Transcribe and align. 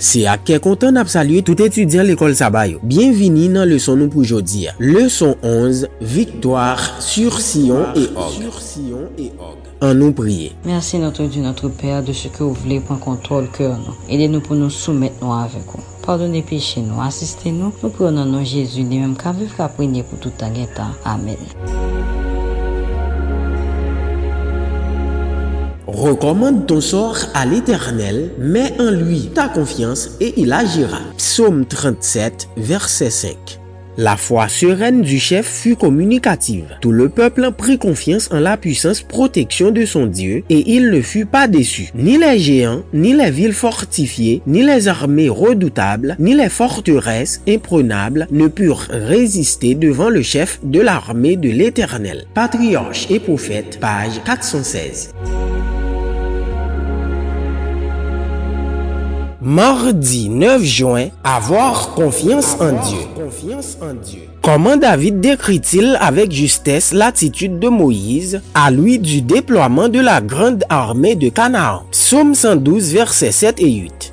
Se 0.00 0.22
ak 0.24 0.46
ke 0.48 0.56
kontan 0.64 0.96
ap 0.96 1.10
salye 1.12 1.42
tout 1.44 1.60
etudyan 1.60 2.06
l'ekol 2.08 2.32
sabay. 2.36 2.78
Bienvini 2.80 3.50
nan 3.52 3.68
leson 3.68 4.00
nou 4.00 4.08
pou 4.08 4.24
jodi 4.24 4.64
ya. 4.64 4.72
Leson 4.80 5.34
11, 5.44 5.90
Victoire 6.00 6.80
sur 7.04 7.36
Sion 7.44 7.84
et 7.94 8.08
Og. 8.16 9.68
An 9.84 10.00
nou 10.00 10.16
priye. 10.16 10.54
Mersi 10.64 10.98
notre 10.98 11.24
Dieu, 11.24 11.42
notre 11.42 11.68
Père, 11.68 12.02
de 12.02 12.14
ce 12.14 12.28
que 12.28 12.42
vous 12.42 12.54
voulez 12.54 12.80
prendre 12.80 13.00
contrôle 13.00 13.48
cœur 13.50 13.76
nous. 13.76 13.94
Aidez-nous 14.08 14.40
pour 14.40 14.56
nous 14.56 14.70
soumettre 14.70 15.22
nous 15.22 15.32
avec 15.32 15.64
vous. 15.66 15.82
Pardonnez 16.04 16.42
péché 16.42 16.80
nous, 16.80 17.00
assistez 17.00 17.52
nous. 17.52 17.72
Nous 17.82 17.90
prenons 17.90 18.24
nom 18.24 18.44
Jésus, 18.44 18.82
les 18.82 18.98
mêmes 18.98 19.16
qu'à 19.16 19.32
vivre 19.32 19.54
qu'à 19.54 19.68
prier 19.68 20.02
pour 20.02 20.18
tout 20.18 20.32
un 20.40 20.50
guetin. 20.50 20.92
Amen. 21.04 21.36
Recommande 25.92 26.66
ton 26.66 26.80
sort 26.80 27.18
à 27.34 27.44
l'Éternel, 27.44 28.30
mets 28.38 28.72
en 28.78 28.90
lui 28.92 29.28
ta 29.34 29.48
confiance 29.48 30.10
et 30.20 30.34
il 30.36 30.52
agira. 30.52 31.00
Psaume 31.16 31.66
37, 31.66 32.48
verset 32.56 33.10
5. 33.10 33.36
La 33.96 34.16
foi 34.16 34.48
sereine 34.48 35.02
du 35.02 35.18
chef 35.18 35.46
fut 35.46 35.74
communicative. 35.74 36.76
Tout 36.80 36.92
le 36.92 37.08
peuple 37.08 37.50
prit 37.50 37.76
confiance 37.76 38.30
en 38.30 38.38
la 38.38 38.56
puissance 38.56 39.02
protection 39.02 39.72
de 39.72 39.84
son 39.84 40.06
Dieu 40.06 40.44
et 40.48 40.74
il 40.74 40.90
ne 40.90 41.00
fut 41.00 41.26
pas 41.26 41.48
déçu. 41.48 41.90
Ni 41.96 42.16
les 42.16 42.38
géants, 42.38 42.82
ni 42.94 43.12
les 43.12 43.32
villes 43.32 43.52
fortifiées, 43.52 44.42
ni 44.46 44.62
les 44.62 44.86
armées 44.86 45.28
redoutables, 45.28 46.14
ni 46.20 46.34
les 46.34 46.48
forteresses 46.48 47.42
imprenables 47.48 48.28
ne 48.30 48.46
purent 48.46 48.86
résister 48.90 49.74
devant 49.74 50.08
le 50.08 50.22
chef 50.22 50.60
de 50.62 50.80
l'armée 50.80 51.36
de 51.36 51.50
l'Éternel. 51.50 52.26
Patriarche 52.32 53.08
et 53.10 53.18
prophète, 53.18 53.78
page 53.80 54.22
416. 54.24 55.10
Mardi 59.42 60.28
9 60.28 60.62
juin, 60.62 61.08
avoir 61.24 61.94
confiance 61.94 62.58
en 62.60 62.72
Dieu. 62.72 64.20
Comment 64.42 64.76
David 64.76 65.20
décrit-il 65.20 65.96
avec 65.98 66.30
justesse 66.30 66.92
l'attitude 66.92 67.58
de 67.58 67.68
Moïse 67.68 68.42
à 68.54 68.70
lui 68.70 68.98
du 68.98 69.22
déploiement 69.22 69.88
de 69.88 69.98
la 69.98 70.20
grande 70.20 70.64
armée 70.68 71.14
de 71.14 71.30
Canaan? 71.30 71.84
Psaume 71.90 72.34
112, 72.34 72.92
versets 72.92 73.32
7 73.32 73.60
et 73.60 73.72
8. 73.72 74.12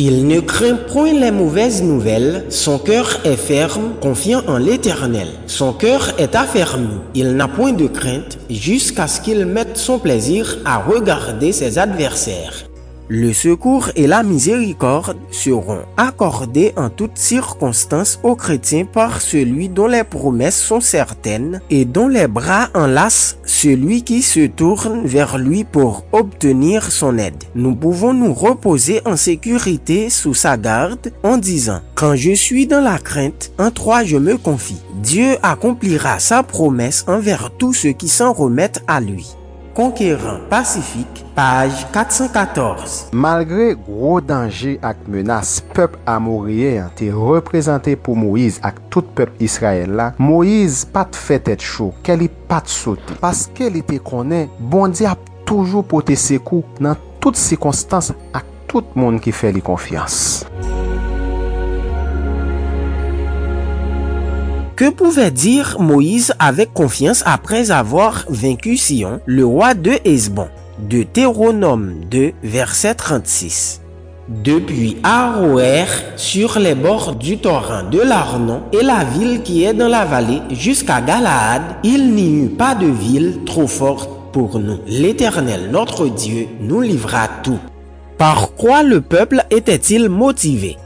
Il 0.00 0.28
ne 0.28 0.38
craint 0.38 0.76
point 0.92 1.12
les 1.12 1.32
mauvaises 1.32 1.82
nouvelles, 1.82 2.44
son 2.48 2.78
cœur 2.78 3.18
est 3.24 3.34
ferme, 3.34 3.94
confiant 4.00 4.42
en 4.46 4.58
l'Éternel. 4.58 5.26
Son 5.48 5.72
cœur 5.72 6.12
est 6.18 6.36
affermi, 6.36 6.86
il 7.16 7.34
n'a 7.34 7.48
point 7.48 7.72
de 7.72 7.88
crainte 7.88 8.38
jusqu'à 8.48 9.08
ce 9.08 9.20
qu'il 9.20 9.44
mette 9.44 9.76
son 9.76 9.98
plaisir 9.98 10.58
à 10.64 10.78
regarder 10.78 11.50
ses 11.50 11.78
adversaires. 11.78 12.67
Le 13.10 13.32
secours 13.32 13.88
et 13.96 14.06
la 14.06 14.22
miséricorde 14.22 15.16
seront 15.30 15.80
accordés 15.96 16.74
en 16.76 16.90
toutes 16.90 17.16
circonstances 17.16 18.20
aux 18.22 18.36
chrétiens 18.36 18.84
par 18.84 19.22
celui 19.22 19.70
dont 19.70 19.86
les 19.86 20.04
promesses 20.04 20.60
sont 20.60 20.82
certaines 20.82 21.62
et 21.70 21.86
dont 21.86 22.08
les 22.08 22.26
bras 22.26 22.68
enlacent 22.74 23.38
celui 23.46 24.02
qui 24.02 24.20
se 24.20 24.46
tourne 24.46 25.06
vers 25.06 25.38
lui 25.38 25.64
pour 25.64 26.04
obtenir 26.12 26.92
son 26.92 27.16
aide. 27.16 27.44
Nous 27.54 27.74
pouvons 27.74 28.12
nous 28.12 28.34
reposer 28.34 29.00
en 29.06 29.16
sécurité 29.16 30.10
sous 30.10 30.34
sa 30.34 30.58
garde 30.58 31.10
en 31.22 31.38
disant, 31.38 31.80
quand 31.94 32.14
je 32.14 32.32
suis 32.32 32.66
dans 32.66 32.82
la 32.82 32.98
crainte, 32.98 33.52
en 33.58 33.70
toi 33.70 34.04
je 34.04 34.18
me 34.18 34.36
confie. 34.36 34.82
Dieu 35.02 35.36
accomplira 35.42 36.18
sa 36.18 36.42
promesse 36.42 37.06
envers 37.08 37.52
tous 37.56 37.72
ceux 37.72 37.92
qui 37.92 38.08
s'en 38.08 38.34
remettent 38.34 38.82
à 38.86 39.00
lui. 39.00 39.34
Conquérant 39.78 40.40
Pacifique, 40.50 41.24
page 41.36 41.86
414. 41.92 43.10
Malgre 43.12 43.76
gro 43.78 44.16
danje 44.18 44.72
ak 44.82 45.04
menas, 45.06 45.52
pep 45.70 45.94
amoryen 46.02 46.88
te 46.98 47.12
reprezentè 47.14 47.94
pou 47.94 48.18
Moïse 48.18 48.58
ak 48.66 48.80
tout 48.90 49.06
pep 49.14 49.38
Israel 49.38 49.94
la, 50.00 50.08
Moïse 50.18 50.82
pat 50.82 51.14
fèt 51.14 51.52
et 51.54 51.62
chou, 51.62 51.94
ke 52.02 52.18
li 52.18 52.26
pat 52.50 52.66
sote. 52.66 53.20
Paske 53.22 53.70
li 53.70 53.84
te 53.86 54.00
konen, 54.02 54.50
bondi 54.58 55.06
ap 55.06 55.22
toujou 55.46 55.86
pote 55.86 56.18
sekou 56.18 56.66
nan 56.82 56.98
tout 57.22 57.38
sikonstans 57.38 58.10
ak 58.34 58.50
tout 58.66 58.98
moun 58.98 59.22
ki 59.22 59.30
fè 59.30 59.54
li 59.54 59.62
konfians. 59.62 60.42
Que 64.78 64.90
pouvait 64.90 65.32
dire 65.32 65.76
Moïse 65.80 66.34
avec 66.38 66.72
confiance 66.72 67.24
après 67.26 67.72
avoir 67.72 68.24
vaincu 68.28 68.76
Sion, 68.76 69.18
le 69.26 69.44
roi 69.44 69.74
de 69.74 69.90
Hesbon? 70.04 70.46
Deutéronome 70.78 72.04
2, 72.08 72.30
verset 72.44 72.94
36. 72.94 73.80
Depuis 74.28 74.98
Aroer, 75.02 75.86
sur 76.14 76.60
les 76.60 76.76
bords 76.76 77.16
du 77.16 77.38
torrent 77.38 77.90
de 77.90 77.98
l'Arnon 77.98 78.62
et 78.72 78.84
la 78.84 79.02
ville 79.02 79.42
qui 79.42 79.64
est 79.64 79.74
dans 79.74 79.88
la 79.88 80.04
vallée 80.04 80.42
jusqu'à 80.50 81.00
Galaad, 81.00 81.62
il 81.82 82.14
n'y 82.14 82.44
eut 82.44 82.50
pas 82.50 82.76
de 82.76 82.86
ville 82.86 83.40
trop 83.46 83.66
forte 83.66 84.08
pour 84.32 84.60
nous. 84.60 84.78
L'Éternel, 84.86 85.70
notre 85.72 86.06
Dieu, 86.06 86.46
nous 86.60 86.82
livra 86.82 87.26
tout. 87.42 87.58
Par 88.16 88.52
quoi 88.52 88.84
le 88.84 89.00
peuple 89.00 89.44
était-il 89.50 90.08
motivé? 90.08 90.76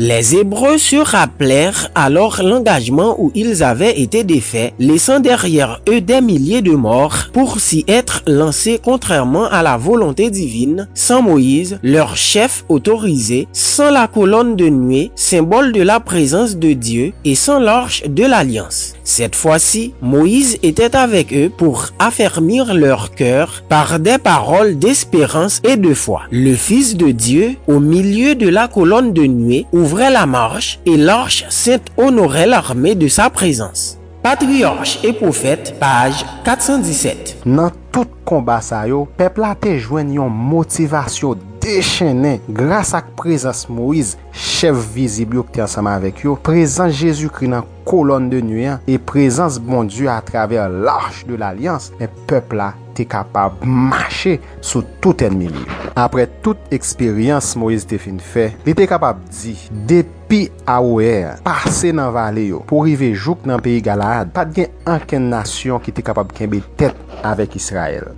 Les 0.00 0.36
Hébreux 0.36 0.78
se 0.78 0.94
rappelèrent 0.94 1.90
alors 1.96 2.40
l'engagement 2.44 3.16
où 3.18 3.32
ils 3.34 3.64
avaient 3.64 3.98
été 3.98 4.22
défaits, 4.22 4.72
laissant 4.78 5.18
derrière 5.18 5.80
eux 5.88 6.00
des 6.00 6.20
milliers 6.20 6.62
de 6.62 6.70
morts 6.70 7.30
pour 7.32 7.58
s'y 7.58 7.84
être 7.88 8.22
lancés 8.28 8.80
contrairement 8.80 9.46
à 9.46 9.64
la 9.64 9.76
volonté 9.76 10.30
divine, 10.30 10.86
sans 10.94 11.20
Moïse, 11.20 11.80
leur 11.82 12.16
chef 12.16 12.64
autorisé, 12.68 13.48
sans 13.52 13.90
la 13.90 14.06
colonne 14.06 14.54
de 14.54 14.68
nuée, 14.68 15.10
symbole 15.16 15.72
de 15.72 15.82
la 15.82 15.98
présence 15.98 16.56
de 16.58 16.74
Dieu, 16.74 17.12
et 17.24 17.34
sans 17.34 17.58
l'arche 17.58 18.04
de 18.04 18.22
l'alliance. 18.22 18.94
Cette 19.02 19.34
fois-ci, 19.34 19.94
Moïse 20.00 20.58
était 20.62 20.94
avec 20.94 21.32
eux 21.32 21.50
pour 21.50 21.86
affermir 21.98 22.72
leur 22.72 23.16
cœur 23.16 23.64
par 23.68 23.98
des 23.98 24.18
paroles 24.18 24.78
d'espérance 24.78 25.60
et 25.64 25.76
de 25.76 25.92
foi. 25.92 26.22
Le 26.30 26.54
Fils 26.54 26.96
de 26.96 27.10
Dieu, 27.10 27.56
au 27.66 27.80
milieu 27.80 28.36
de 28.36 28.48
la 28.48 28.68
colonne 28.68 29.12
de 29.12 29.22
nuée, 29.22 29.66
ouvrait 29.88 30.10
la 30.10 30.26
marche 30.26 30.80
et 30.84 30.98
l'arche 30.98 31.46
sainte 31.48 31.86
honorait 31.96 32.46
l'armée 32.46 32.94
de 32.94 33.08
sa 33.08 33.30
présence. 33.30 33.96
Patriarche 34.22 34.98
et 35.02 35.14
prophète, 35.14 35.76
page 35.80 36.26
417. 36.44 37.38
Nan 37.46 37.70
tout 37.90 38.10
komba 38.28 38.58
sa 38.60 38.82
yo, 38.90 39.06
pepla 39.16 39.54
te 39.56 39.72
jwen 39.80 40.10
yon 40.18 40.28
motivasyon 40.28 41.40
dechenen 41.68 42.40
grase 42.48 42.96
ak 42.98 43.10
prezans 43.18 43.66
Moïse, 43.68 44.16
chev 44.32 44.78
vizib 44.94 45.36
yo 45.36 45.44
ki 45.46 45.58
te 45.58 45.64
ansama 45.64 45.96
avek 45.98 46.24
yo, 46.24 46.36
prezans 46.40 46.96
Jezu 46.96 47.28
kri 47.32 47.50
nan 47.52 47.66
kolon 47.88 48.28
de 48.32 48.40
nuyen, 48.44 48.82
e 48.88 48.98
prezans 48.98 49.58
bon 49.62 49.88
Diyo 49.88 50.10
a 50.12 50.20
traver 50.24 50.68
l'arche 50.68 51.26
de 51.28 51.36
l'alians, 51.38 51.90
men 52.00 52.12
pepla 52.30 52.72
te 52.96 53.06
kapab 53.08 53.60
mache 53.62 54.38
sou 54.60 54.82
tout 55.02 55.22
enmi 55.24 55.50
li. 55.52 55.66
Apre 55.98 56.26
tout 56.44 56.72
eksperyans 56.74 57.54
Moïse 57.60 57.88
te 57.88 58.00
fin 58.00 58.18
fe, 58.22 58.48
li 58.66 58.74
te 58.78 58.88
kapab 58.90 59.20
di, 59.28 59.54
depi 59.88 60.46
a 60.68 60.80
ouer, 60.84 61.38
pase 61.46 61.92
nan 61.96 62.12
vale 62.16 62.48
yo, 62.48 62.64
pou 62.68 62.88
rive 62.88 63.12
jouk 63.14 63.46
nan 63.48 63.62
peyi 63.64 63.84
Galad, 63.84 64.32
pat 64.36 64.52
gen 64.56 64.72
anken 64.88 65.30
nasyon 65.34 65.84
ki 65.84 65.96
te 65.96 66.06
kapab 66.06 66.32
kenbe 66.36 66.64
tet 66.80 66.96
avek 67.26 67.58
Israel. 67.60 68.14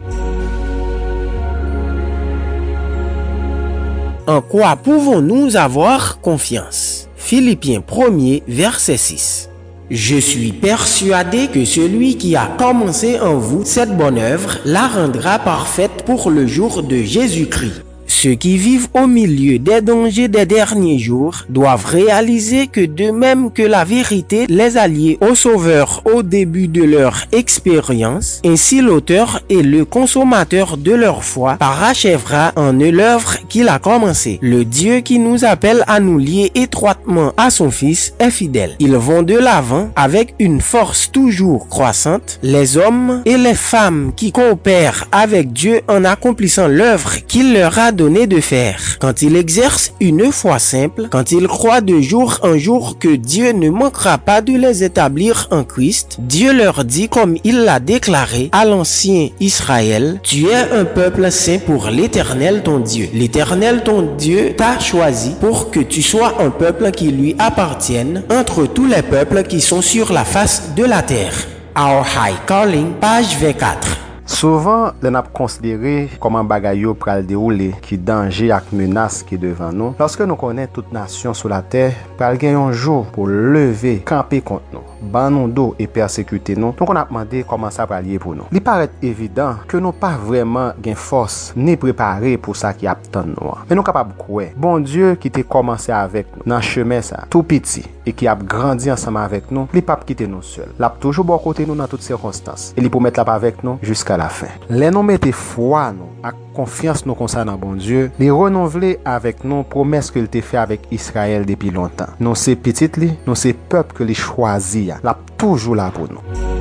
En 4.27 4.43
quoi 4.43 4.77
pouvons-nous 4.77 5.57
avoir 5.57 6.21
confiance? 6.21 7.09
Philippiens 7.17 7.81
1er, 7.81 8.43
verset 8.47 8.97
6. 8.97 9.49
Je 9.91 10.17
suis 10.17 10.53
persuadé 10.53 11.49
que 11.49 11.65
celui 11.65 12.17
qui 12.17 12.37
a 12.37 12.47
commencé 12.59 13.19
en 13.19 13.39
vous 13.39 13.65
cette 13.65 13.97
bonne 13.97 14.19
œuvre 14.19 14.59
la 14.65 14.87
rendra 14.87 15.39
parfaite 15.39 16.05
pour 16.05 16.31
le 16.31 16.47
jour 16.47 16.83
de 16.83 16.97
Jésus-Christ. 17.03 17.83
Ceux 18.23 18.35
qui 18.35 18.59
vivent 18.59 18.89
au 18.93 19.07
milieu 19.07 19.59
des 19.59 19.81
dangers 19.81 20.29
des 20.29 20.45
derniers 20.45 20.99
jours 20.99 21.47
doivent 21.49 21.87
réaliser 21.87 22.67
que 22.67 22.85
de 22.85 23.11
même 23.11 23.51
que 23.51 23.63
la 23.63 23.85
vérité 23.85 24.45
les 24.47 24.77
alliés 24.77 25.17
au 25.23 25.35
Sauveur 25.35 26.03
au 26.05 26.23
début 26.23 26.69
de 26.69 26.83
leur 26.83 27.25
expérience, 27.33 28.43
ainsi 28.45 28.83
l'auteur 28.83 29.41
et 29.49 29.63
le 29.63 29.87
consommateur 29.87 30.77
de 30.77 30.93
leur 30.93 31.25
foi 31.25 31.57
parachèvera 31.59 32.53
en 32.57 32.75
eux 32.75 32.91
l'œuvre 32.91 33.39
qu'il 33.49 33.71
a 33.71 33.79
commencé. 33.79 34.39
Le 34.43 34.67
Dieu 34.67 35.01
qui 35.01 35.19
nous 35.19 35.47
appelle 35.47 35.83
à 35.87 35.99
nous 35.99 36.19
lier 36.19 36.53
étroitement 36.55 37.33
à 37.39 37.49
son 37.49 37.71
Fils 37.71 38.13
est 38.19 38.29
fidèle. 38.29 38.77
Ils 38.81 38.97
vont 38.97 39.23
de 39.23 39.39
l'avant 39.39 39.89
avec 39.97 40.35
une 40.39 40.61
force 40.61 41.11
toujours 41.11 41.71
croissante. 41.71 42.39
Les 42.43 42.77
hommes 42.77 43.23
et 43.25 43.39
les 43.39 43.55
femmes 43.55 44.13
qui 44.15 44.31
coopèrent 44.31 45.07
avec 45.11 45.55
Dieu 45.55 45.81
en 45.89 46.05
accomplissant 46.05 46.69
l'œuvre 46.69 47.17
qu'il 47.27 47.55
leur 47.55 47.79
a 47.79 47.93
de 48.27 48.41
faire. 48.41 48.99
Quand 49.01 49.23
il 49.23 49.37
exerce 49.37 49.93
une 50.01 50.31
foi 50.33 50.59
simple, 50.59 51.09
quand 51.11 51.33
il 51.33 51.47
croit 51.49 51.81
de 51.81 52.01
jour 52.01 52.39
en 52.43 52.57
jour 52.57 52.99
que 52.99 53.15
Dieu 53.15 53.53
ne 53.53 53.71
manquera 53.71 54.19
pas 54.19 54.41
de 54.43 54.53
les 54.53 54.85
établir 54.85 55.49
en 55.51 55.65
Christ, 55.65 56.19
Dieu 56.19 56.53
leur 56.53 56.85
dit 56.85 57.09
comme 57.09 57.37
il 57.45 57.61
l'a 57.65 57.81
déclaré 57.81 58.49
à 58.53 58.65
l'ancien 58.65 59.29
Israël, 59.41 60.21
tu 60.23 60.47
es 60.47 60.71
un 60.73 60.85
peuple 60.85 61.31
saint 61.31 61.59
pour 61.59 61.89
l'éternel 61.89 62.63
ton 62.63 62.79
Dieu. 62.79 63.09
L'éternel 63.13 63.41
l'Éternel 63.41 63.83
ton 63.85 64.03
Dieu 64.17 64.55
t'a 64.57 64.79
choisi 64.79 65.35
pour 65.41 65.71
que 65.71 65.81
tu 65.81 66.03
sois 66.03 66.43
un 66.43 66.51
peuple 66.51 66.91
qui 66.91 67.11
lui 67.11 67.37
appartienne 67.39 68.23
entre 68.31 68.67
tous 68.67 68.87
les 68.87 69.03
peuples 69.03 69.45
qui 69.45 69.61
sont 69.61 69.83
sur 69.83 70.13
la 70.13 70.25
face 70.25 70.75
de 70.77 70.85
la 70.85 71.03
terre. 71.03 71.35
Our 71.77 72.05
High 72.05 72.45
Calling, 72.47 72.93
page 73.01 73.37
24. 73.41 74.00
Souvan, 74.31 74.95
lè 75.03 75.11
nap 75.11 75.33
konsidere 75.35 76.07
koman 76.23 76.47
bagay 76.49 76.85
yo 76.85 76.93
pral 76.95 77.25
deroule 77.27 77.73
ki 77.83 77.97
danje 77.99 78.47
ak 78.55 78.69
menas 78.79 79.19
ki 79.27 79.35
devan 79.43 79.75
nou. 79.75 79.97
Lorske 79.99 80.23
nou 80.23 80.39
konen 80.39 80.71
tout 80.71 80.87
nasyon 80.95 81.35
sou 81.35 81.51
la 81.51 81.59
ter, 81.67 81.97
pral 82.17 82.39
gen 82.39 82.55
yon 82.55 82.71
jou 82.71 83.03
pou 83.11 83.27
leve, 83.27 83.97
kampe 84.07 84.39
kont 84.47 84.71
nou, 84.71 84.87
ban 85.11 85.35
nou 85.35 85.51
do 85.51 85.65
e 85.83 85.89
persekute 85.91 86.55
nou, 86.55 86.71
ton 86.79 86.87
kon 86.87 87.01
ap 87.01 87.11
mande 87.13 87.43
koman 87.51 87.75
sa 87.75 87.89
pral 87.91 88.07
ye 88.07 88.21
pou 88.23 88.39
nou. 88.39 88.47
Li 88.55 88.63
paret 88.63 88.95
evidant 89.03 89.67
ke 89.69 89.83
nou 89.83 89.91
pa 89.91 90.13
vreman 90.23 90.79
gen 90.79 90.95
fos 90.95 91.41
ni 91.59 91.75
prepare 91.81 92.37
pou 92.39 92.55
sa 92.55 92.71
ki 92.71 92.87
ap 92.93 93.03
tan 93.11 93.35
nou 93.35 93.51
an. 93.57 93.67
Men 93.67 93.81
nou 93.81 93.87
kapab 93.87 94.15
kwe, 94.21 94.53
bon 94.55 94.87
Diyo 94.87 95.17
ki 95.19 95.35
te 95.41 95.43
komanse 95.43 95.91
avek 95.91 96.31
nou 96.39 96.55
nan 96.55 96.63
cheme 96.63 97.03
sa, 97.03 97.25
tou 97.35 97.43
piti, 97.43 97.83
e 98.07 98.15
ki 98.15 98.31
ap 98.31 98.47
grandi 98.47 98.95
ansama 98.95 99.27
avek 99.27 99.51
nou, 99.51 99.67
li 99.75 99.83
pap 99.83 100.07
kite 100.07 100.31
nou 100.31 100.47
sel. 100.47 100.71
Lap 100.79 101.03
toujou 101.03 101.27
bon 101.27 101.43
kote 101.43 101.67
nou 101.67 101.75
nan 101.79 101.91
tout 101.91 102.07
sirkonstans, 102.07 102.71
e 102.79 102.87
li 102.87 102.89
pou 102.93 103.03
met 103.03 103.19
lap 103.19 103.35
avek 103.35 103.67
nou 103.67 103.83
jiska 103.83 104.17
la. 104.17 104.20
la 104.21 104.29
fin. 104.29 104.53
Le 104.69 104.93
nou 104.93 105.07
mette 105.07 105.33
fwa 105.33 105.89
nou 105.97 106.13
ak 106.27 106.39
konfians 106.57 107.07
nou 107.09 107.17
konsa 107.19 107.47
nan 107.49 107.59
bon 107.61 107.81
Diyo, 107.81 108.07
non 108.07 108.13
non, 108.13 108.21
li 108.21 108.31
renonvle 108.37 108.95
avèk 109.09 109.43
nou 109.49 109.65
promes 109.73 110.13
ke 110.13 110.21
li 110.21 110.31
te 110.31 110.45
fè 110.45 110.61
avèk 110.61 110.91
Israel 110.95 111.49
depi 111.49 111.73
lontan. 111.75 112.13
Nou 112.21 112.37
se 112.37 112.55
pitit 112.61 113.01
li, 113.01 113.15
nou 113.25 113.39
se 113.39 113.57
pep 113.73 113.97
ke 113.97 114.05
li 114.05 114.19
chwazi 114.19 114.91
ya, 114.93 115.01
la 115.07 115.17
toujou 115.41 115.79
la 115.79 115.89
pou 115.95 116.11
nou. 116.13 116.59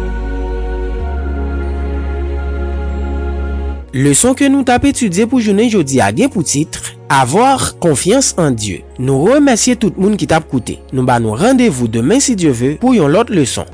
Leson 3.89 4.35
ke 4.37 4.45
nou 4.51 4.61
tap 4.67 4.83
etudye 4.85 5.25
pou 5.25 5.41
jounen 5.41 5.69
jodi 5.71 5.97
a 6.03 6.11
gen 6.13 6.29
pou 6.29 6.45
titre 6.45 6.93
Avoir 7.09 7.71
konfians 7.81 8.35
an 8.37 8.53
Diyo 8.53 8.83
Nou 9.01 9.31
remersye 9.31 9.73
tout 9.81 9.97
moun 9.97 10.13
ki 10.19 10.27
tap 10.29 10.45
koute 10.51 10.75
Nou 10.93 11.07
ba 11.09 11.17
nou 11.17 11.33
randevou 11.33 11.89
demen 11.89 12.21
si 12.21 12.35
Diyo 12.37 12.53
ve 12.53 12.75
pou 12.77 12.93
yon 12.93 13.09
lot 13.09 13.33
leson 13.33 13.65